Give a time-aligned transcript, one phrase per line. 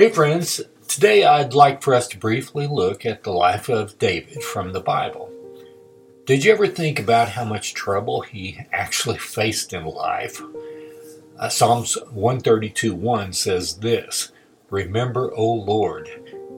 [0.00, 0.62] Hey, friends.
[0.88, 4.80] Today I'd like for us to briefly look at the life of David from the
[4.80, 5.30] Bible.
[6.24, 10.40] Did you ever think about how much trouble he actually faced in life?
[11.38, 14.32] Uh, Psalms 132 1 says this
[14.70, 16.08] Remember, O Lord,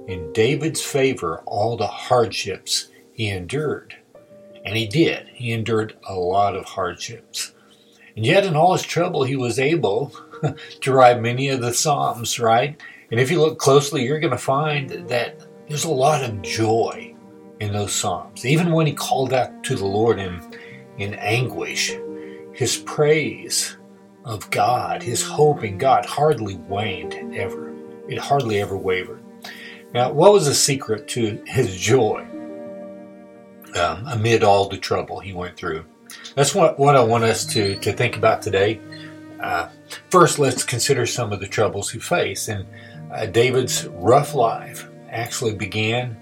[0.06, 3.96] in David's favor all the hardships he endured.
[4.64, 5.26] And he did.
[5.34, 7.54] He endured a lot of hardships.
[8.14, 10.12] And yet, in all his trouble, he was able
[10.82, 12.80] to write many of the Psalms, right?
[13.12, 17.14] And if you look closely, you're going to find that there's a lot of joy
[17.60, 18.46] in those Psalms.
[18.46, 20.40] Even when he called out to the Lord in,
[20.96, 21.92] in anguish,
[22.54, 23.76] his praise
[24.24, 27.74] of God, his hope in God hardly waned ever.
[28.08, 29.22] It hardly ever wavered.
[29.92, 32.26] Now, what was the secret to his joy
[33.74, 35.84] um, amid all the trouble he went through?
[36.34, 38.80] That's what, what I want us to, to think about today.
[39.38, 39.68] Uh,
[40.08, 42.48] first, let's consider some of the troubles he faced.
[42.48, 42.64] And
[43.12, 46.16] uh, David's rough life actually began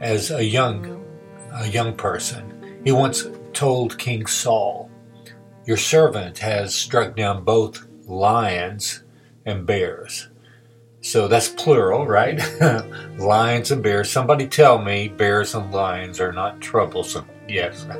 [0.00, 1.04] as a young,
[1.52, 2.80] a young person.
[2.84, 4.90] He once told King Saul,
[5.64, 9.04] "Your servant has struck down both lions
[9.44, 10.28] and bears."
[11.00, 12.38] So that's plural, right?
[13.18, 14.10] lions and bears.
[14.10, 17.28] Somebody tell me bears and lions are not troublesome.
[17.48, 17.86] Yes.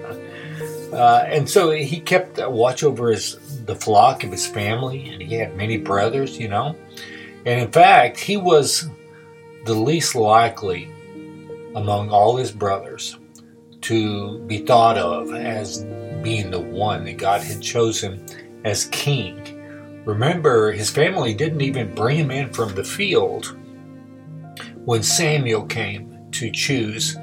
[0.89, 5.35] Uh, and so he kept watch over his the flock of his family, and he
[5.35, 6.75] had many brothers, you know.
[7.47, 8.89] And in fact, he was
[9.65, 10.91] the least likely
[11.75, 13.19] among all his brothers
[13.83, 15.85] to be thought of as
[16.23, 18.25] being the one that God had chosen
[18.65, 20.03] as king.
[20.05, 23.57] Remember, his family didn't even bring him in from the field
[24.85, 27.17] when Samuel came to choose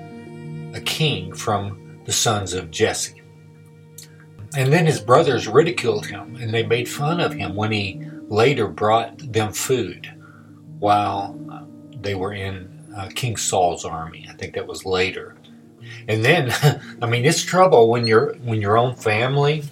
[0.73, 3.21] a king from the sons of Jesse.
[4.55, 8.67] And then his brothers ridiculed him and they made fun of him when he later
[8.67, 10.11] brought them food
[10.79, 11.39] while
[12.01, 14.27] they were in uh, King Saul's army.
[14.29, 15.35] I think that was later.
[16.07, 16.53] And then,
[17.01, 19.63] I mean, it's trouble when your when your own family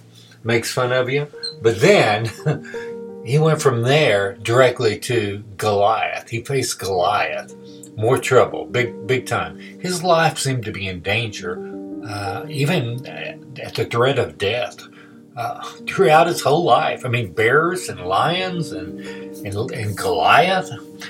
[0.44, 1.27] makes fun of you.
[1.61, 2.29] But then
[3.25, 6.29] he went from there directly to Goliath.
[6.29, 7.53] He faced Goliath,
[7.95, 9.57] more trouble, big big time.
[9.57, 11.57] His life seemed to be in danger,
[12.06, 14.88] uh, even at the threat of death
[15.35, 17.05] uh, throughout his whole life.
[17.05, 20.69] I mean, bears and lions and, and, and Goliath,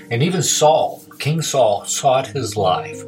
[0.09, 3.01] and even Saul, King Saul, sought his life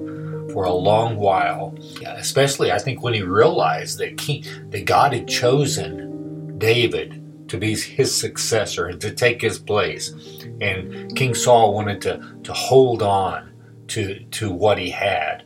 [0.54, 1.78] for a long while.
[2.06, 7.76] Especially, I think, when he realized that, King, that God had chosen David to be
[7.76, 10.14] his successor and to take his place.
[10.62, 13.52] And King Saul wanted to, to hold on
[13.88, 15.44] to, to what he had.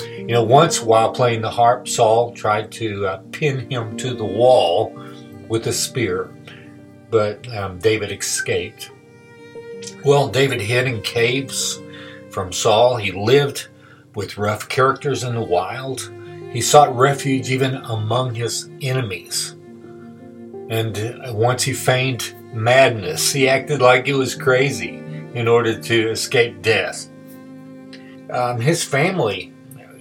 [0.00, 4.24] You know, once while playing the harp, Saul tried to uh, pin him to the
[4.24, 4.96] wall
[5.48, 6.34] with a spear,
[7.10, 8.90] but um, David escaped.
[10.04, 11.80] Well, David hid in caves
[12.30, 12.96] from Saul.
[12.96, 13.68] He lived
[14.14, 16.10] with rough characters in the wild.
[16.52, 19.56] He sought refuge even among his enemies.
[20.70, 24.96] And uh, once he feigned madness, he acted like he was crazy
[25.34, 27.08] in order to escape death.
[28.30, 29.51] Um, his family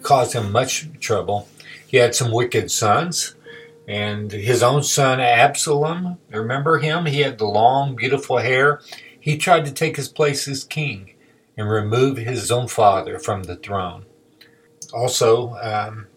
[0.02, 1.48] caused him much trouble.
[1.88, 3.36] He had some wicked sons
[3.88, 7.06] and his own son Absalom, remember him?
[7.06, 8.80] He had the long, beautiful hair.
[9.20, 11.16] He tried to take his place as king
[11.58, 14.06] and remove his own father from the throne.
[14.94, 16.08] Also, um,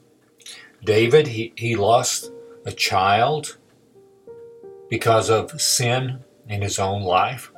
[0.85, 2.31] David, he, he lost
[2.65, 3.57] a child
[4.89, 7.51] because of sin in his own life.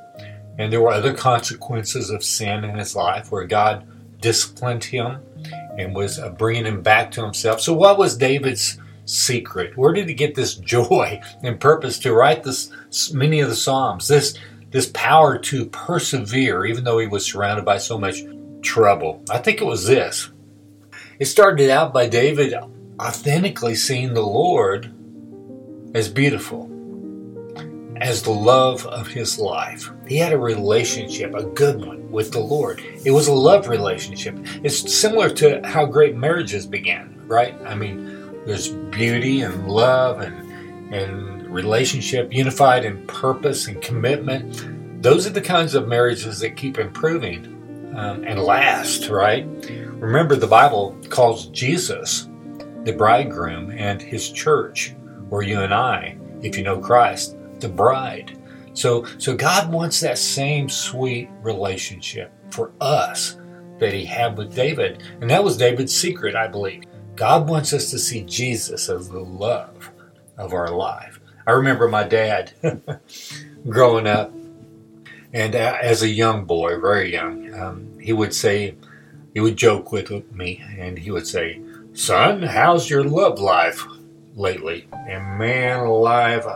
[0.57, 3.87] And there were other consequences of sin in his life where God
[4.19, 5.19] disciplined him
[5.77, 7.61] and was uh, bringing him back to himself.
[7.61, 9.77] So, what was David's secret?
[9.77, 12.71] Where did he get this joy and purpose to write this
[13.13, 14.07] many of the Psalms?
[14.07, 14.37] This
[14.71, 18.23] this power to persevere even though he was surrounded by so much
[18.61, 19.23] trouble.
[19.29, 20.29] I think it was this.
[21.19, 22.53] It started out by David
[22.99, 24.93] authentically seeing the Lord
[25.95, 26.69] as beautiful,
[28.01, 29.89] as the love of his life.
[30.07, 32.81] He had a relationship, a good one, with the Lord.
[33.05, 34.37] It was a love relationship.
[34.63, 37.55] It's similar to how great marriages began, right?
[37.65, 40.47] I mean, there's beauty and love and
[40.93, 45.01] and relationship unified in purpose and commitment.
[45.01, 49.45] Those are the kinds of marriages that keep improving um, and last, right?
[49.99, 52.29] Remember, the Bible calls Jesus
[52.83, 54.95] the bridegroom and his church,
[55.29, 58.37] or you and I, if you know Christ, the bride.
[58.73, 63.37] So, so God wants that same sweet relationship for us
[63.79, 65.03] that he had with David.
[65.21, 66.83] And that was David's secret, I believe.
[67.15, 69.89] God wants us to see Jesus as the love
[70.37, 71.19] of our life.
[71.47, 72.53] I remember my dad
[73.69, 74.31] growing up.
[75.33, 78.75] And uh, as a young boy, very young, um, he would say,
[79.33, 81.61] he would joke with me, and he would say,
[81.93, 83.85] "Son, how's your love life
[84.35, 86.47] lately?" And man alive,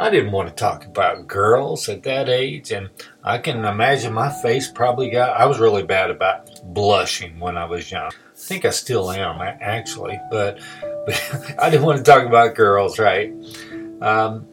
[0.00, 2.88] I didn't want to talk about girls at that age, and
[3.24, 5.36] I can imagine my face probably got.
[5.36, 8.12] I was really bad about blushing when I was young.
[8.12, 10.60] I think I still am, actually, but,
[11.04, 13.32] but I didn't want to talk about girls, right?
[14.00, 14.46] Um,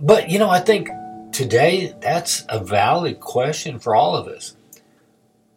[0.00, 0.88] but you know, I think
[1.30, 4.56] today that's a valid question for all of us.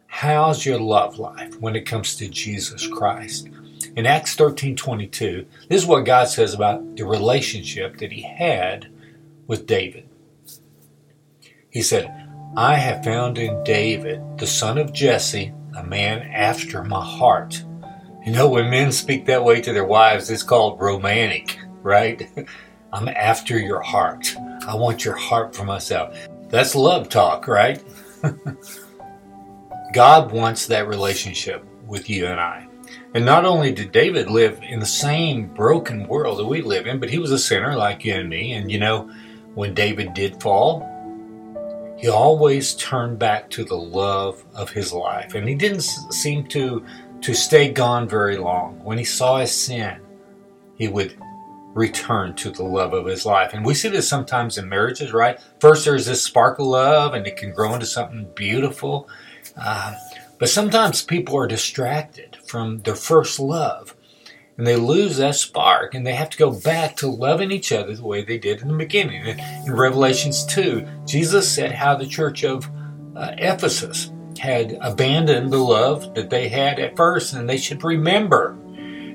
[0.06, 3.48] How's your love life when it comes to Jesus Christ?
[3.96, 8.88] In Acts 13 22, this is what God says about the relationship that he had
[9.46, 10.08] with David.
[11.70, 12.10] He said,
[12.56, 17.64] I have found in David, the son of Jesse, a man after my heart.
[18.26, 22.28] You know, when men speak that way to their wives, it's called romantic, right?
[22.92, 24.34] I'm after your heart.
[24.66, 26.14] I want your heart for myself.
[26.50, 27.82] That's love talk, right?
[29.94, 32.68] God wants that relationship with you and I.
[33.14, 37.00] And not only did David live in the same broken world that we live in,
[37.00, 38.52] but he was a sinner like you and me.
[38.52, 39.10] And you know,
[39.54, 40.88] when David did fall,
[41.98, 45.34] he always turned back to the love of his life.
[45.34, 46.84] And he didn't seem to,
[47.20, 48.82] to stay gone very long.
[48.82, 50.00] When he saw his sin,
[50.76, 51.16] he would
[51.74, 53.54] return to the love of his life.
[53.54, 55.40] And we see this sometimes in marriages, right?
[55.60, 59.08] First, there's this spark of love, and it can grow into something beautiful.
[59.56, 59.94] Uh,
[60.38, 63.94] but sometimes people are distracted from their first love
[64.58, 67.94] and they lose that spark and they have to go back to loving each other
[67.94, 69.38] the way they did in the beginning.
[69.66, 72.68] In Revelations 2, Jesus said how the church of
[73.16, 78.58] uh, Ephesus had abandoned the love that they had at first and they should remember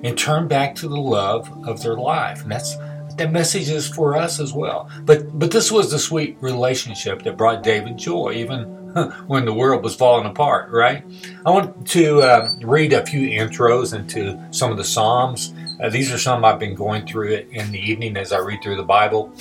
[0.03, 2.43] and turn back to the love of their life.
[2.43, 2.75] And that's
[3.17, 4.89] that message is for us as well.
[5.03, 8.76] But but this was the sweet relationship that brought David joy, even
[9.27, 11.03] when the world was falling apart, right?
[11.45, 15.53] I want to uh, read a few intros into some of the Psalms.
[15.81, 18.61] Uh, these are some I've been going through it in the evening as I read
[18.63, 19.33] through the Bible.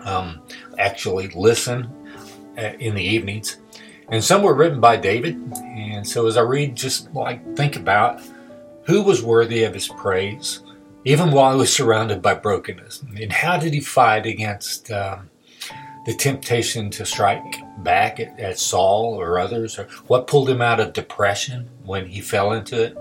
[0.00, 0.42] Um,
[0.78, 1.90] actually, listen
[2.58, 3.58] uh, in the evenings.
[4.08, 5.36] And some were written by David.
[5.56, 8.20] And so as I read, just like think about
[8.86, 10.60] who was worthy of his praise,
[11.04, 13.02] even while he was surrounded by brokenness.
[13.18, 15.30] And how did he fight against um,
[16.06, 19.78] the temptation to strike back at, at, Saul or others?
[19.78, 22.96] Or what pulled him out of depression when he fell into it?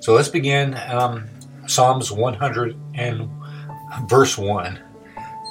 [0.00, 1.28] So let's begin um,
[1.66, 3.28] Psalms 100 and
[4.08, 4.78] verse 1.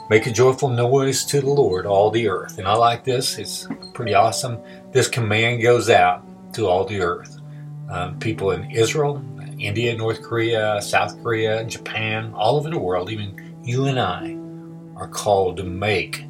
[0.09, 2.59] Make a joyful noise to the Lord, all the earth.
[2.59, 4.59] And I like this, it's pretty awesome.
[4.91, 7.39] This command goes out to all the earth.
[7.89, 9.23] Um, people in Israel,
[9.57, 14.37] India, North Korea, South Korea, Japan, all over the world, even you and I,
[14.99, 16.25] are called to make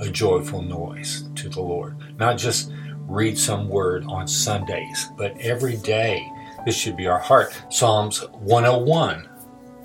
[0.00, 1.96] a joyful noise to the Lord.
[2.18, 2.72] Not just
[3.06, 6.30] read some word on Sundays, but every day.
[6.64, 7.54] This should be our heart.
[7.68, 9.28] Psalms 101,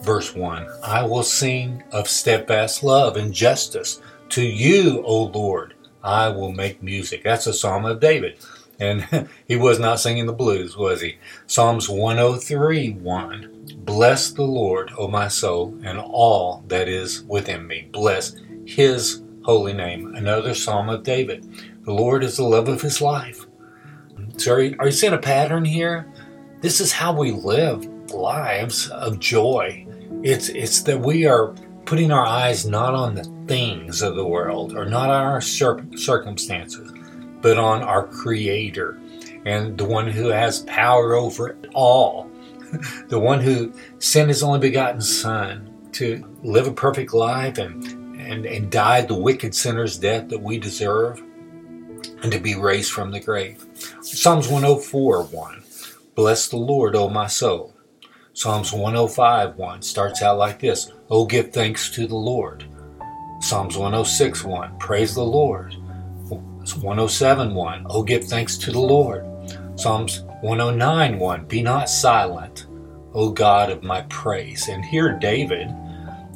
[0.02, 4.02] verse 1 I will sing of steadfast love and justice.
[4.30, 5.74] To you, O Lord,
[6.04, 7.24] I will make music.
[7.24, 8.38] That's a psalm of David.
[8.80, 11.18] And he was not singing the blues, was he?
[11.48, 17.90] Psalms 103 1 Bless the Lord, O my soul, and all that is within me.
[17.92, 18.36] Bless
[18.66, 20.14] his holy name.
[20.14, 21.44] Another psalm of David.
[21.84, 23.48] The Lord is the love of his life.
[24.38, 26.14] So, are you, are you seeing a pattern here?
[26.62, 29.88] This is how we live lives of joy.
[30.22, 34.78] It's, it's that we are putting our eyes not on the things of the world
[34.78, 36.94] or not on our circumstances
[37.42, 39.00] but on our Creator
[39.46, 42.30] and the one who has power over it all,
[43.08, 48.46] the one who sent his only begotten Son to live a perfect life and, and,
[48.46, 51.22] and died the wicked sinner's death that we deserve
[52.22, 53.66] and to be raised from the grave.
[54.02, 55.64] Psalms 104 1
[56.16, 57.74] Bless the Lord, O my soul.
[58.34, 62.66] Psalms 105 1 starts out like this Oh, give thanks to the Lord.
[63.42, 65.76] Psalms 106 1 Praise the Lord.
[66.70, 67.88] Psalms 107 1.
[67.90, 69.26] Oh, give thanks to the Lord.
[69.76, 71.46] Psalms 109 1.
[71.46, 72.68] Be not silent,
[73.14, 74.68] O God of my praise.
[74.68, 75.74] And here David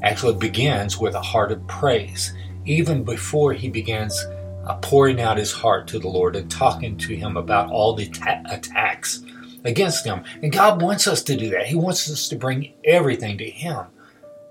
[0.03, 2.33] actually begins with a heart of praise,
[2.65, 4.17] even before he begins
[4.65, 8.07] uh, pouring out his heart to the Lord and talking to him about all the
[8.09, 9.23] ta- attacks
[9.63, 10.23] against him.
[10.41, 11.67] And God wants us to do that.
[11.67, 13.85] He wants us to bring everything to Him.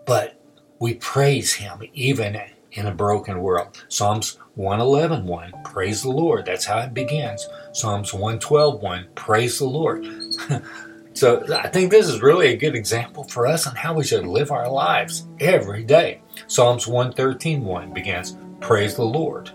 [0.07, 0.41] But
[0.79, 2.41] we praise Him even
[2.73, 3.85] in a broken world.
[3.89, 6.47] Psalms 111 1, praise the Lord.
[6.47, 7.47] That's how it begins.
[7.73, 10.07] Psalms 112 1, praise the Lord.
[11.15, 14.27] so I think this is really a good example for us on how we should
[14.27, 16.23] live our lives every day.
[16.47, 19.51] Psalms 113 1 begins, praise the Lord.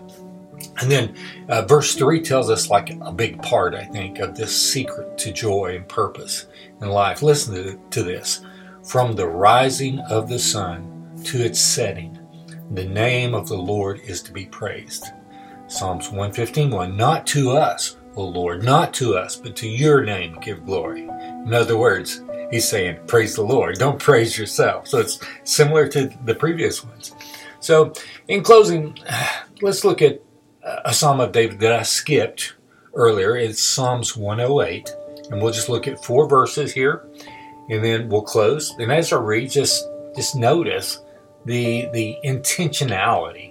[0.80, 1.14] And then
[1.48, 5.32] uh, verse 3 tells us, like a big part, I think, of this secret to
[5.32, 6.46] joy and purpose
[6.80, 7.22] in life.
[7.22, 8.44] Listen to, to this.
[8.84, 12.18] From the rising of the sun to its setting,
[12.72, 15.06] the name of the Lord is to be praised.
[15.66, 20.64] Psalms 115 Not to us, O Lord, not to us, but to your name give
[20.64, 21.08] glory.
[21.46, 23.78] In other words, he's saying, Praise the Lord.
[23.78, 24.88] Don't praise yourself.
[24.88, 27.14] So it's similar to the previous ones.
[27.60, 27.92] So,
[28.28, 28.96] in closing,
[29.62, 30.22] let's look at
[30.84, 32.54] a Psalm of David that I skipped
[32.94, 33.36] earlier.
[33.36, 34.94] It's Psalms 108.
[35.30, 37.06] And we'll just look at four verses here
[37.68, 38.74] and then we'll close.
[38.78, 40.98] And as I read, just just notice
[41.44, 43.47] the the intentionality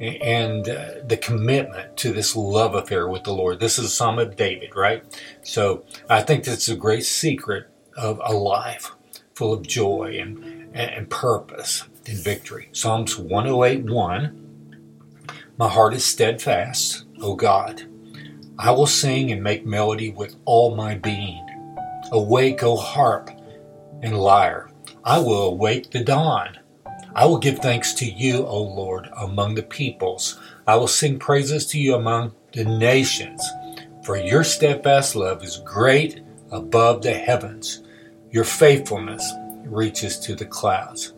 [0.00, 3.60] and uh, the commitment to this love affair with the Lord.
[3.60, 5.04] This is a Psalm of David, right?
[5.42, 8.92] So I think that's a great secret of a life
[9.34, 12.68] full of joy and, and purpose and victory.
[12.72, 14.44] Psalms 108 1
[15.56, 17.84] my heart is steadfast, O God.
[18.58, 21.46] I will sing and make melody with all my being.
[22.10, 23.30] Awake, O harp
[24.02, 24.68] and lyre.
[25.04, 26.58] I will awake the dawn.
[27.14, 30.40] I will give thanks to you, O Lord, among the peoples.
[30.66, 33.42] I will sing praises to you among the nations.
[34.04, 37.82] For your steadfast love is great above the heavens.
[38.30, 39.24] Your faithfulness
[39.64, 41.14] reaches to the clouds.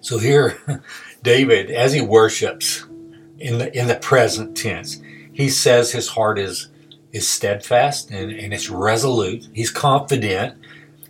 [0.00, 0.82] So here,
[1.22, 2.84] David, as he worships,
[3.38, 5.00] in the in the present tense.
[5.32, 6.68] He says his heart is
[7.12, 9.48] is steadfast and, and it's resolute.
[9.52, 10.58] He's confident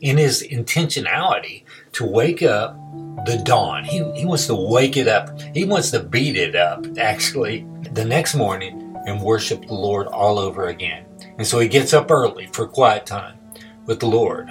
[0.01, 2.77] in his intentionality to wake up
[3.27, 3.85] the dawn.
[3.85, 5.41] He, he wants to wake it up.
[5.55, 10.39] He wants to beat it up, actually, the next morning and worship the Lord all
[10.39, 11.05] over again.
[11.39, 13.39] And so he gets up early for quiet time
[13.87, 14.49] with the Lord.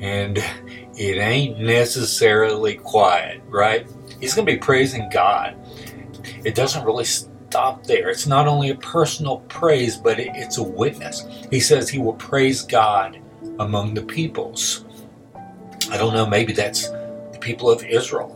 [0.00, 3.86] And it ain't necessarily quiet, right?
[4.20, 5.56] He's going to be praising God
[6.44, 8.08] it doesn't really stop there.
[8.08, 11.26] It's not only a personal praise, but it, it's a witness.
[11.50, 13.20] He says he will praise God
[13.58, 14.85] among the peoples.
[15.90, 18.32] I don't know, maybe that's the people of Israel.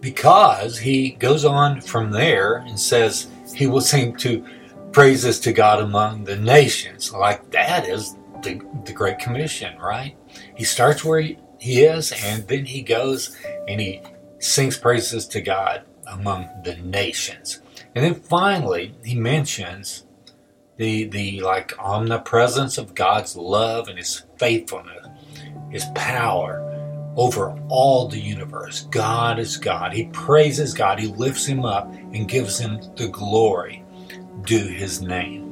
[0.00, 4.44] Because he goes on from there and says he will sing to
[4.92, 7.12] praises to God among the nations.
[7.12, 10.16] Like that is the, the Great Commission, right?
[10.56, 13.36] He starts where he, he is and then he goes
[13.68, 14.02] and he
[14.38, 17.60] sings praises to God among the nations.
[17.94, 20.06] And then finally, he mentions
[20.76, 25.06] the the like omnipresence of God's love and his faithfulness,
[25.70, 26.69] his power
[27.16, 28.86] over all the universe.
[28.90, 29.92] God is God.
[29.92, 30.98] He praises God.
[30.98, 33.84] He lifts him up and gives him the glory
[34.44, 35.46] due his name.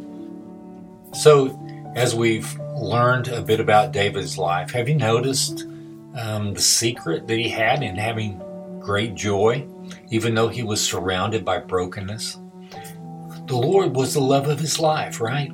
[1.14, 1.58] So,
[1.96, 5.66] as we've learned a bit about David's life, have you noticed
[6.14, 8.40] um, the secret that he had in having
[8.80, 9.66] great joy?
[10.10, 12.38] even though he was surrounded by brokenness.
[13.46, 15.50] The Lord was the love of his life, right?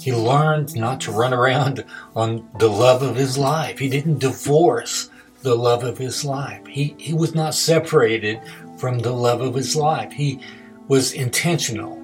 [0.00, 1.84] He learned not to run around
[2.14, 3.78] on the love of his life.
[3.78, 5.10] He didn't divorce
[5.46, 6.66] the love of his life.
[6.66, 8.40] He, he was not separated
[8.78, 10.12] from the love of his life.
[10.12, 10.40] He
[10.88, 12.02] was intentional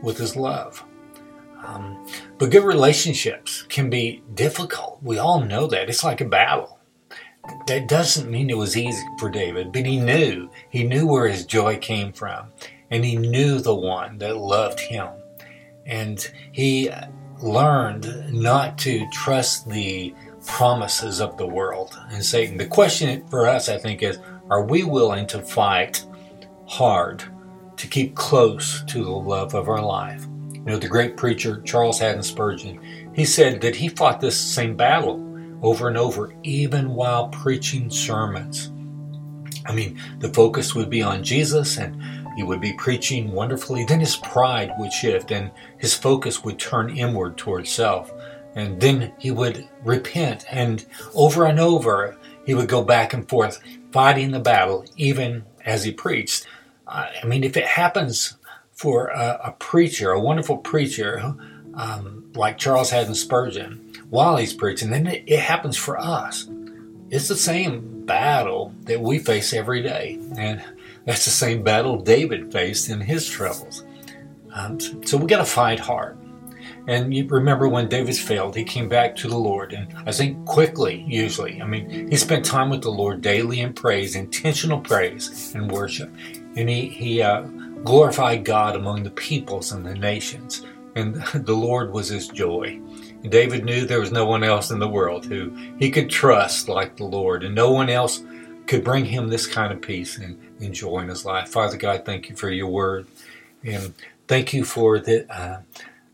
[0.00, 0.80] with his love.
[1.66, 2.06] Um,
[2.38, 5.00] but good relationships can be difficult.
[5.02, 5.88] We all know that.
[5.88, 6.78] It's like a battle
[7.66, 10.48] that doesn't mean it was easy for David, but he knew.
[10.70, 12.52] He knew where his joy came from.
[12.92, 15.08] And he knew the one that loved him.
[15.84, 16.92] And he
[17.42, 20.14] learned not to trust the
[20.46, 22.56] promises of the world and Satan.
[22.56, 24.18] The question for us, I think, is
[24.50, 26.04] are we willing to fight
[26.66, 27.24] hard
[27.76, 30.26] to keep close to the love of our life?
[30.52, 32.80] You know, the great preacher Charles Haddon Spurgeon,
[33.14, 35.20] he said that he fought this same battle
[35.62, 38.70] over and over, even while preaching sermons.
[39.66, 42.00] I mean, the focus would be on Jesus and
[42.36, 43.84] he would be preaching wonderfully.
[43.84, 48.12] Then his pride would shift and his focus would turn inward towards self.
[48.54, 50.84] And then he would repent and
[51.14, 55.92] over and over he would go back and forth fighting the battle even as he
[55.92, 56.46] preached.
[56.86, 58.36] I mean, if it happens
[58.72, 61.34] for a, a preacher, a wonderful preacher
[61.74, 64.90] um, like Charles Haddon Spurgeon, while he's preaching.
[64.90, 66.48] Then it, it happens for us.
[67.10, 70.20] It's the same battle that we face every day.
[70.36, 70.62] And
[71.04, 73.84] that's the same battle David faced in his troubles.
[74.52, 76.16] Um, so we got to fight hard.
[76.86, 80.44] And you remember when David failed, he came back to the Lord, and I think
[80.44, 81.62] quickly, usually.
[81.62, 86.14] I mean, he spent time with the Lord daily in praise, intentional praise and worship.
[86.56, 87.42] And he, he uh,
[87.84, 90.66] glorified God among the peoples and the nations.
[90.94, 92.80] And the Lord was his joy.
[93.28, 96.96] David knew there was no one else in the world who he could trust like
[96.96, 98.22] the Lord, and no one else
[98.66, 101.48] could bring him this kind of peace and, and joy in his life.
[101.48, 103.06] Father God, thank you for your word.
[103.62, 103.94] And
[104.26, 105.60] Thank you for the, uh,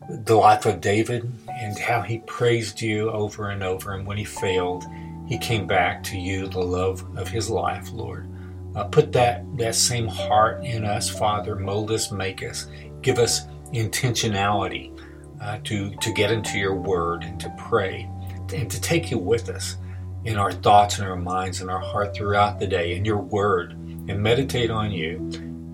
[0.09, 3.93] the life of David and how he praised you over and over.
[3.93, 4.83] And when he failed,
[5.27, 8.27] he came back to you, the love of his life, Lord.
[8.75, 11.55] Uh, put that, that same heart in us, Father.
[11.55, 12.67] Mold us, make us.
[13.01, 13.41] Give us
[13.73, 14.97] intentionality
[15.41, 18.09] uh, to, to get into your word and to pray
[18.53, 19.77] and to take you with us
[20.25, 23.71] in our thoughts and our minds and our heart throughout the day in your word
[23.73, 25.17] and meditate on you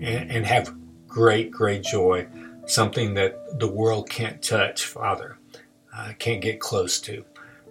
[0.00, 0.74] and, and have
[1.06, 2.26] great, great joy,
[2.68, 5.38] something that the world can't touch, Father,
[5.96, 7.24] uh, can't get close to.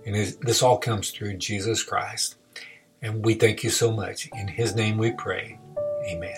[0.06, 2.36] And this all comes through Jesus Christ.
[3.02, 4.30] And we thank you so much.
[4.34, 5.60] In his name we pray.
[6.06, 6.38] Amen.